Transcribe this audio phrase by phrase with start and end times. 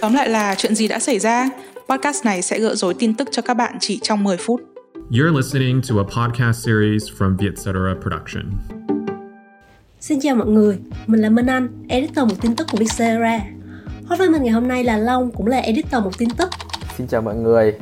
[0.00, 1.48] Tóm lại là chuyện gì đã xảy ra?
[1.88, 4.60] Podcast này sẽ gỡ rối tin tức cho các bạn chỉ trong 10 phút.
[5.10, 8.52] You're listening to a podcast series from Vietcetera Production.
[10.00, 13.40] Xin chào mọi người, mình là Minh Anh, editor một tin tức của Vietcetera.
[14.06, 16.48] Hot với mình ngày hôm nay là Long, cũng là editor một tin tức.
[16.98, 17.74] Xin chào mọi người.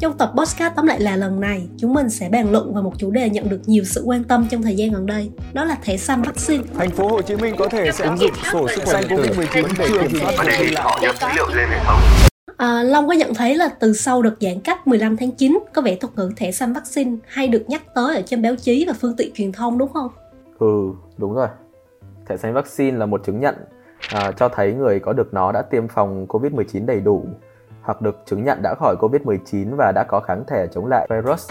[0.00, 2.92] Trong tập podcast tóm lại là lần này, chúng mình sẽ bàn luận về một
[2.98, 5.76] chủ đề nhận được nhiều sự quan tâm trong thời gian gần đây, đó là
[5.82, 6.64] thẻ xanh vaccine.
[6.74, 9.22] Thành phố Hồ Chí Minh có thể sẽ ứng dụng sổ sức khỏe điện tử
[9.22, 11.02] Covid-19 để kiểm soát và đề việc nghị đi họ lại.
[11.02, 11.98] nhập dữ liệu lên hệ thống.
[12.56, 15.82] À, Long có nhận thấy là từ sau đợt giãn cách 15 tháng 9, có
[15.82, 18.92] vẻ thuật ngữ thẻ xanh vaccine hay được nhắc tới ở trên báo chí và
[19.00, 20.08] phương tiện truyền thông đúng không?
[20.58, 21.48] Ừ, đúng rồi.
[22.28, 23.54] Thẻ xanh vaccine là một chứng nhận
[24.08, 27.26] à, cho thấy người có được nó đã tiêm phòng COVID-19 đầy đủ
[27.82, 31.50] hoặc được chứng nhận đã khỏi COVID-19 và đã có kháng thể chống lại virus.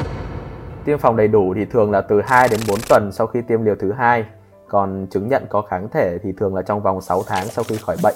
[0.85, 3.63] Tiêm phòng đầy đủ thì thường là từ 2 đến 4 tuần sau khi tiêm
[3.63, 4.25] liều thứ hai,
[4.67, 7.75] còn chứng nhận có kháng thể thì thường là trong vòng 6 tháng sau khi
[7.77, 8.15] khỏi bệnh.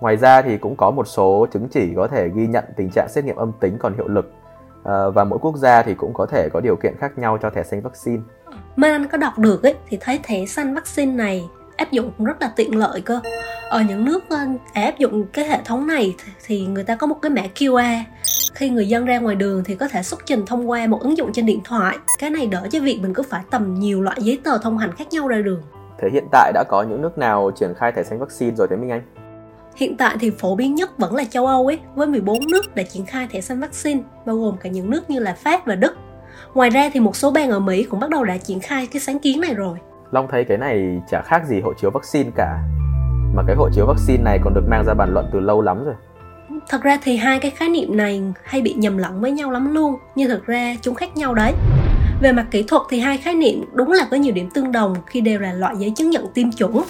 [0.00, 3.08] Ngoài ra thì cũng có một số chứng chỉ có thể ghi nhận tình trạng
[3.10, 4.32] xét nghiệm âm tính còn hiệu lực
[4.84, 7.50] à, và mỗi quốc gia thì cũng có thể có điều kiện khác nhau cho
[7.50, 8.22] thẻ xanh vaccine.
[8.76, 12.26] Mai anh có đọc được ấy thì thấy thẻ xanh vaccine này áp dụng cũng
[12.26, 13.20] rất là tiện lợi cơ.
[13.68, 14.38] Ở những nước ờ,
[14.74, 18.02] áp dụng cái hệ thống này thì- thì người ta có một cái mã QR.
[18.54, 21.16] Khi người dân ra ngoài đường thì có thể xuất trình thông qua một ứng
[21.16, 21.96] dụng trên điện thoại.
[22.18, 24.92] Cái này đỡ cho việc mình cứ phải tầm nhiều loại giấy tờ thông hành
[24.96, 25.62] khác nhau ra đường.
[26.00, 28.76] Thế hiện tại đã có những nước nào triển khai thẻ xanh vaccine rồi thế
[28.76, 29.02] Minh Anh?
[29.76, 32.82] Hiện tại thì phổ biến nhất vẫn là châu Âu ấy, với 14 nước đã
[32.82, 35.92] triển khai thẻ xanh vaccine, bao gồm cả những nước như là Pháp và Đức.
[36.54, 39.00] Ngoài ra thì một số bang ở Mỹ cũng bắt đầu đã triển khai cái
[39.00, 39.78] sáng kiến này rồi.
[40.12, 42.58] Long thấy cái này chả khác gì hộ chiếu vaccine cả.
[43.34, 45.84] Mà cái hộ chiếu vaccine này còn được mang ra bàn luận từ lâu lắm
[45.84, 45.94] rồi.
[46.68, 49.74] Thật ra thì hai cái khái niệm này hay bị nhầm lẫn với nhau lắm
[49.74, 51.52] luôn, nhưng thực ra chúng khác nhau đấy.
[52.20, 54.94] Về mặt kỹ thuật thì hai khái niệm đúng là có nhiều điểm tương đồng
[55.06, 56.82] khi đều là loại giấy chứng nhận tiêm chủng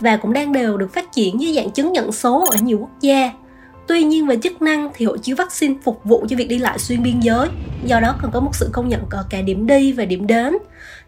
[0.00, 3.00] và cũng đang đều được phát triển dưới dạng chứng nhận số ở nhiều quốc
[3.00, 3.30] gia.
[3.88, 6.78] Tuy nhiên về chức năng thì hộ chiếu vaccine phục vụ cho việc đi lại
[6.78, 7.48] xuyên biên giới,
[7.84, 10.56] do đó cần có một sự công nhận ở cả điểm đi và điểm đến.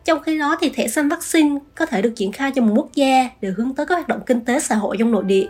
[0.05, 2.89] Trong khi đó thì thẻ xanh vaccine có thể được triển khai cho một quốc
[2.95, 5.47] gia để hướng tới các hoạt động kinh tế xã hội trong nội địa.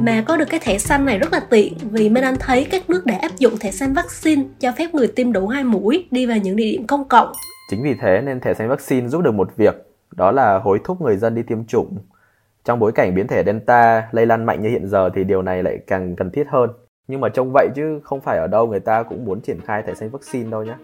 [0.00, 2.90] Mà có được cái thẻ xanh này rất là tiện vì Minh Anh thấy các
[2.90, 6.26] nước đã áp dụng thẻ xanh vaccine cho phép người tiêm đủ hai mũi đi
[6.26, 7.32] vào những địa điểm công cộng.
[7.70, 9.74] Chính vì thế nên thẻ xanh vaccine giúp được một việc,
[10.16, 11.98] đó là hối thúc người dân đi tiêm chủng.
[12.64, 15.62] Trong bối cảnh biến thể Delta lây lan mạnh như hiện giờ thì điều này
[15.62, 16.70] lại càng cần thiết hơn.
[17.08, 19.82] Nhưng mà trông vậy chứ không phải ở đâu người ta cũng muốn triển khai
[19.82, 20.74] thẻ xanh vaccine đâu nhé.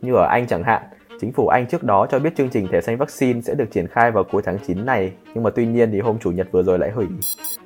[0.00, 0.82] Như ở Anh chẳng hạn,
[1.20, 3.86] chính phủ Anh trước đó cho biết chương trình thẻ xanh vaccine sẽ được triển
[3.86, 6.62] khai vào cuối tháng 9 này, nhưng mà tuy nhiên thì hôm chủ nhật vừa
[6.62, 7.06] rồi lại hủy.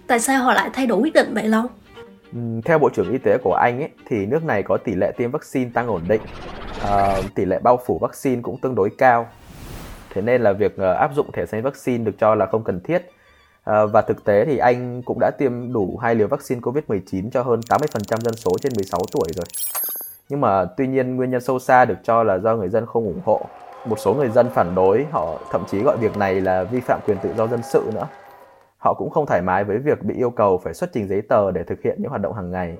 [0.06, 1.66] Tại sao họ lại thay đổi quyết định vậy Long?
[2.32, 5.12] Ừm, Theo Bộ trưởng Y tế của Anh ấy, thì nước này có tỷ lệ
[5.16, 6.20] tiêm vaccine tăng ổn định,
[6.82, 9.26] Ờ, tỷ lệ bao phủ vaccine cũng tương đối cao.
[10.14, 12.80] Thế nên là việc ờ, áp dụng thẻ xanh vaccine được cho là không cần
[12.80, 13.10] thiết.
[13.64, 17.42] Ờ, và thực tế thì Anh cũng đã tiêm đủ hai liều vaccine COVID-19 cho
[17.42, 19.46] hơn 80% dân số trên 16 tuổi rồi.
[20.28, 23.04] Nhưng mà tuy nhiên nguyên nhân sâu xa được cho là do người dân không
[23.04, 23.40] ủng hộ.
[23.86, 27.00] Một số người dân phản đối, họ thậm chí gọi việc này là vi phạm
[27.06, 28.08] quyền tự do dân sự nữa.
[28.78, 31.50] Họ cũng không thoải mái với việc bị yêu cầu phải xuất trình giấy tờ
[31.50, 32.76] để thực hiện những hoạt động hàng ngày.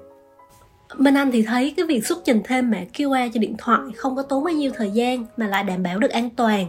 [0.96, 4.16] Bên Anh thì thấy cái việc xuất trình thêm mã QR cho điện thoại không
[4.16, 6.66] có tốn bao nhiêu thời gian mà lại đảm bảo được an toàn.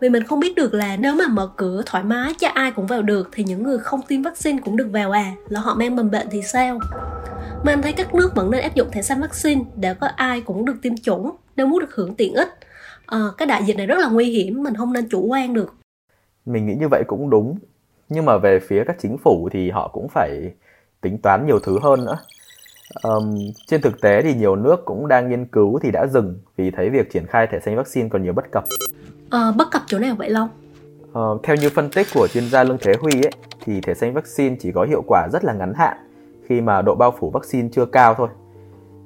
[0.00, 2.86] Vì mình không biết được là nếu mà mở cửa thoải mái cho ai cũng
[2.86, 5.96] vào được thì những người không tiêm vaccine cũng được vào à, là họ mang
[5.96, 6.78] mầm bệnh thì sao?
[7.64, 10.40] Mà anh thấy các nước vẫn nên áp dụng thẻ xanh vaccine để có ai
[10.40, 12.48] cũng được tiêm chủng nếu muốn được hưởng tiện ích.
[13.06, 15.74] À, cái đại dịch này rất là nguy hiểm, mình không nên chủ quan được.
[16.46, 17.58] Mình nghĩ như vậy cũng đúng.
[18.08, 20.52] Nhưng mà về phía các chính phủ thì họ cũng phải
[21.00, 22.18] tính toán nhiều thứ hơn nữa.
[22.94, 23.34] Ờm,
[23.66, 26.90] trên thực tế thì nhiều nước cũng đang nghiên cứu thì đã dừng vì thấy
[26.90, 28.64] việc triển khai thẻ xanh vaccine còn nhiều bất cập.
[29.30, 30.48] Ờ, bất cập chỗ nào vậy Long?
[31.12, 33.32] Ờ, theo như phân tích của chuyên gia Lương Thế Huy ấy,
[33.64, 35.96] thì thẻ xanh vaccine chỉ có hiệu quả rất là ngắn hạn
[36.48, 38.28] khi mà độ bao phủ vaccine chưa cao thôi.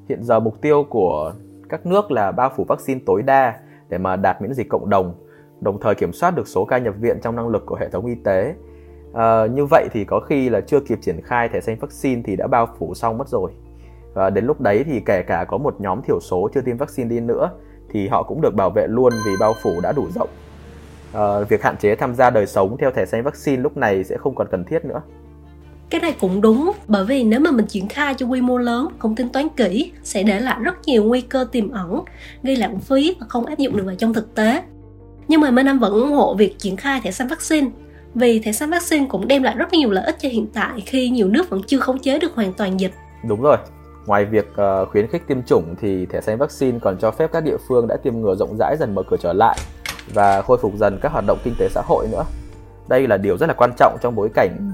[0.08, 1.32] Hiện giờ mục tiêu của
[1.68, 3.54] các nước là bao phủ vaccine tối đa
[3.88, 5.14] để mà đạt miễn dịch cộng đồng,
[5.60, 8.06] đồng thời kiểm soát được số ca nhập viện trong năng lực của hệ thống
[8.06, 8.54] y tế.
[9.12, 12.36] Ờ, như vậy thì có khi là chưa kịp triển khai thẻ xanh vaccine thì
[12.36, 13.52] đã bao phủ xong mất rồi.
[14.16, 17.08] Và đến lúc đấy thì kể cả có một nhóm thiểu số chưa tiêm vaccine
[17.08, 17.50] đi nữa
[17.90, 20.28] thì họ cũng được bảo vệ luôn vì bao phủ đã đủ rộng.
[21.12, 24.16] Ờ, việc hạn chế tham gia đời sống theo thẻ xanh vaccine lúc này sẽ
[24.16, 25.02] không còn cần thiết nữa.
[25.90, 28.88] Cái này cũng đúng, bởi vì nếu mà mình triển khai cho quy mô lớn,
[28.98, 32.00] không tính toán kỹ, sẽ để lại rất nhiều nguy cơ tiềm ẩn,
[32.42, 34.62] gây lãng phí và không áp dụng được vào trong thực tế.
[35.28, 37.68] Nhưng mà Minh Anh vẫn ủng hộ việc triển khai thẻ xanh vaccine,
[38.14, 41.08] vì thẻ xanh vaccine cũng đem lại rất nhiều lợi ích cho hiện tại khi
[41.08, 42.92] nhiều nước vẫn chưa khống chế được hoàn toàn dịch.
[43.28, 43.56] Đúng rồi.
[44.06, 47.44] Ngoài việc ờ, khuyến khích tiêm chủng thì thẻ xanh vaccine còn cho phép các
[47.44, 49.58] địa phương đã tiêm ngừa rộng rãi dần mở cửa trở lại.
[50.14, 52.24] và khôi phục dần các hoạt động kinh tế xã hội nữa.
[52.88, 54.70] Đây là điều rất là quan trọng trong bối cảnh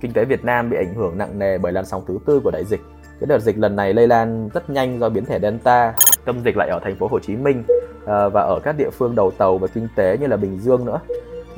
[0.00, 2.50] kinh tế Việt Nam bị ảnh hưởng nặng nề bởi làn sóng thứ tư của
[2.50, 2.80] đại dịch.
[3.20, 5.94] Cái đợt dịch lần này lây lan rất nhanh do biến thể Delta,
[6.24, 7.62] tâm dịch lại ở thành phố Hồ Chí Minh
[8.06, 10.84] ờ, và ở các địa phương đầu tàu và kinh tế như là Bình Dương
[10.84, 11.00] nữa.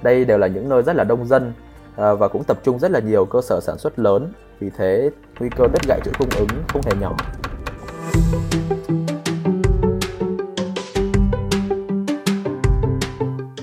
[0.03, 1.53] Đây đều là những nơi rất là đông dân
[1.97, 4.33] à, và cũng tập trung rất là nhiều cơ sở sản xuất lớn.
[4.61, 5.11] Vì thế
[5.41, 7.17] nguy cơ đứt gãy chuỗi cung ứng không hề nhỏ.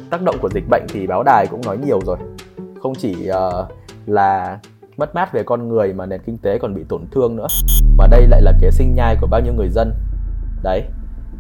[0.10, 2.18] Tác động của dịch bệnh thì báo đài cũng nói nhiều rồi.
[2.82, 3.68] Không chỉ uh,
[4.06, 4.60] là
[4.98, 7.48] mất mát về con người mà nền kinh tế còn bị tổn thương nữa.
[7.98, 9.94] mà đây lại là kế sinh nhai của bao nhiêu người dân.
[10.64, 10.84] Đấy,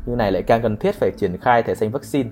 [0.06, 2.30] như này lại càng cần thiết phải triển khai thẻ xanh vaccine.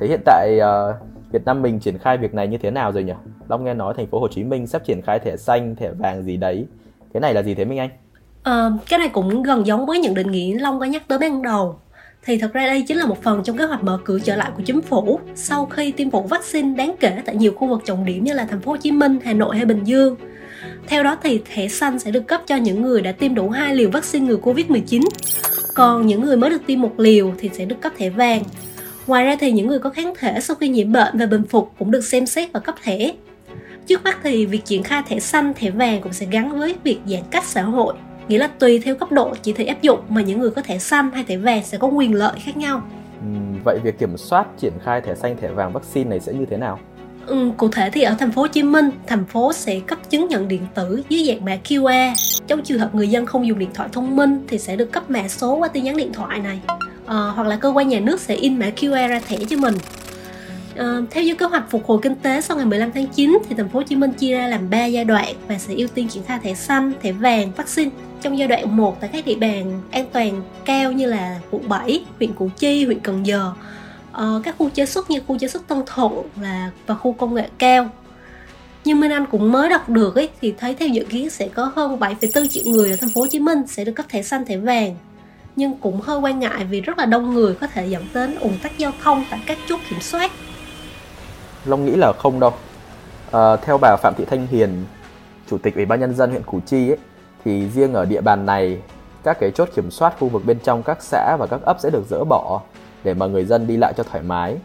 [0.00, 0.94] Thế hiện tại uh,
[1.34, 3.12] Việt Nam mình triển khai việc này như thế nào rồi nhỉ?
[3.48, 6.22] Long nghe nói thành phố Hồ Chí Minh sắp triển khai thẻ xanh, thẻ vàng
[6.22, 6.66] gì đấy.
[7.12, 7.90] Cái này là gì thế Minh Anh?
[8.42, 11.42] À, cái này cũng gần giống với những định nghĩa Long có nhắc tới ban
[11.42, 11.78] đầu
[12.24, 14.50] thì thật ra đây chính là một phần trong kế hoạch mở cửa trở lại
[14.56, 18.04] của chính phủ sau khi tiêm phủ vaccine đáng kể tại nhiều khu vực trọng
[18.04, 20.16] điểm như là thành phố Hồ Chí Minh, Hà Nội hay Bình Dương.
[20.86, 23.74] Theo đó thì thẻ xanh sẽ được cấp cho những người đã tiêm đủ hai
[23.74, 25.02] liều vaccine ngừa Covid-19.
[25.74, 28.42] Còn những người mới được tiêm một liều thì sẽ được cấp thẻ vàng.
[29.06, 31.72] Ngoài ra thì những người có kháng thể sau khi nhiễm bệnh và bình phục
[31.78, 33.12] cũng được xem xét và cấp thẻ.
[33.86, 36.98] Trước mắt thì việc triển khai thẻ xanh, thẻ vàng cũng sẽ gắn với việc
[37.06, 37.94] giãn cách xã hội
[38.28, 40.78] nghĩa là tùy theo cấp độ chỉ thị áp dụng mà những người có thẻ
[40.78, 42.82] xanh hay thẻ vàng sẽ có quyền lợi khác nhau.
[43.20, 43.26] Ừ,
[43.64, 46.56] vậy việc kiểm soát triển khai thẻ xanh thẻ vàng vaccine này sẽ như thế
[46.56, 46.78] nào?
[47.26, 50.28] Ừ, cụ thể thì ở thành phố Hồ Chí Minh, thành phố sẽ cấp chứng
[50.28, 52.14] nhận điện tử dưới dạng mã QR.
[52.46, 55.10] Trong trường hợp người dân không dùng điện thoại thông minh thì sẽ được cấp
[55.10, 56.60] mã số qua tin nhắn điện thoại này.
[57.06, 59.74] À, hoặc là cơ quan nhà nước sẽ in mã QR ra thẻ cho mình.
[60.76, 63.54] À, theo như kế hoạch phục hồi kinh tế sau ngày 15 tháng 9 thì
[63.54, 66.08] thành phố Hồ Chí Minh chia ra làm 3 giai đoạn và sẽ ưu tiên
[66.08, 67.90] triển khai thẻ xanh, thẻ vàng, vaccine
[68.22, 72.04] trong giai đoạn 1 tại các địa bàn an toàn cao như là quận 7,
[72.18, 73.52] huyện Củ Chi, huyện Cần Giờ,
[74.12, 77.34] ờ, các khu chế xuất như khu chế xuất Tân Thuận là và khu công
[77.34, 77.90] nghệ cao.
[78.84, 81.72] Nhưng Minh Anh cũng mới đọc được ấy, thì thấy theo dự kiến sẽ có
[81.76, 84.44] hơn 7,4 triệu người ở thành phố Hồ Chí Minh sẽ được cấp thẻ xanh
[84.44, 84.96] thẻ vàng.
[85.56, 88.58] Nhưng cũng hơi quan ngại vì rất là đông người có thể dẫn đến ủng
[88.62, 90.30] tắc giao thông tại các chốt kiểm soát.
[91.64, 92.52] Long nghĩ là không đâu.
[93.32, 94.84] À, theo bà Phạm Thị Thanh Hiền,
[95.50, 96.98] chủ tịch Ủy ban nhân dân huyện Củ Chi ấy,
[97.44, 98.78] thì riêng ở địa bàn này
[99.24, 101.90] các cái chốt kiểm soát khu vực bên trong các xã và các ấp sẽ
[101.90, 102.60] được dỡ bỏ
[103.04, 104.56] để mà người dân đi lại cho thoải mái.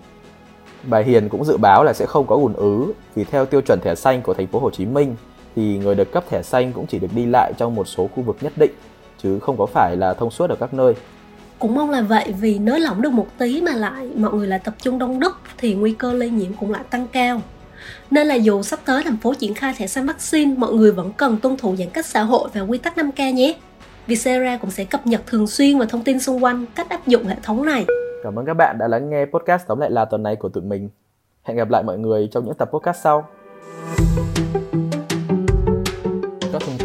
[0.83, 3.79] Bà Hiền cũng dự báo là sẽ không có ùn ứ vì theo tiêu chuẩn
[3.81, 5.15] thẻ xanh của thành phố Hồ Chí Minh
[5.55, 8.23] thì người được cấp thẻ xanh cũng chỉ được đi lại trong một số khu
[8.23, 8.71] vực nhất định
[9.23, 10.93] chứ không có phải là thông suốt ở các nơi.
[11.59, 14.59] Cũng mong là vậy vì nới lỏng được một tí mà lại mọi người lại
[14.63, 17.41] tập trung đông đúc thì nguy cơ lây nhiễm cũng lại tăng cao.
[18.11, 21.11] Nên là dù sắp tới thành phố triển khai thẻ xanh vaccine, mọi người vẫn
[21.17, 23.55] cần tuân thủ giãn cách xã hội và quy tắc 5K nhé.
[24.07, 27.25] Vietcetera cũng sẽ cập nhật thường xuyên và thông tin xung quanh cách áp dụng
[27.25, 27.85] hệ thống này.
[28.23, 30.63] Cảm ơn các bạn đã lắng nghe podcast tóm lại là tuần này của tụi
[30.63, 30.89] mình.
[31.43, 33.27] Hẹn gặp lại mọi người trong những tập podcast sau.
[33.95, 34.28] Các thông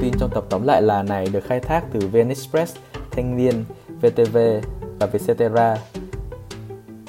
[0.04, 2.76] tin trong tập tóm lại là này được khai thác từ VN Express,
[3.10, 3.64] Thanh niên,
[4.00, 4.38] VTV
[4.98, 5.76] và Vietcetera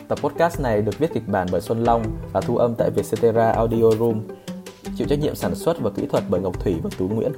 [0.08, 2.04] Tập podcast này được viết kịch bản bởi Xuân Long
[2.34, 4.22] và thu âm tại Vietcetera Audio Room.
[4.98, 7.32] Chịu trách nhiệm sản xuất và kỹ thuật bởi Ngọc Thủy và Tú Nguyễn.